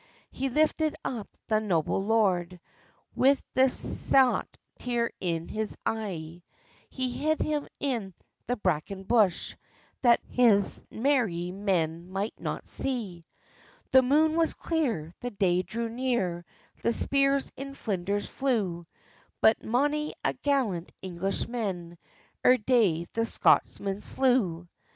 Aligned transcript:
He 0.31 0.49
lifted 0.49 0.95
up 1.05 1.27
that 1.45 1.61
noble 1.61 2.03
lord, 2.03 2.59
Wi 3.15 3.37
the 3.53 3.69
saut 3.69 4.47
tear 4.79 5.11
in 5.19 5.47
his 5.47 5.77
e'e; 5.87 6.41
He 6.89 7.11
hid 7.11 7.39
him 7.39 7.67
in 7.79 8.15
the 8.47 8.55
braken 8.55 9.03
bush, 9.03 9.55
That 10.01 10.19
his 10.27 10.81
merrie 10.89 11.51
men 11.53 12.09
might 12.11 12.33
not 12.39 12.65
see. 12.65 13.25
The 13.91 14.01
moon 14.01 14.35
was 14.37 14.55
clear, 14.55 15.13
the 15.19 15.29
day 15.29 15.61
drew 15.61 15.87
near, 15.87 16.45
The 16.81 16.93
spears 16.93 17.51
in 17.55 17.75
flinders 17.75 18.27
flew, 18.27 18.87
But 19.39 19.63
mony 19.63 20.15
a 20.23 20.33
gallant 20.33 20.91
Englishman 21.03 21.99
Ere 22.43 22.57
day 22.57 23.05
the 23.13 23.27
Scotsmen 23.27 24.01
slew. 24.01 24.67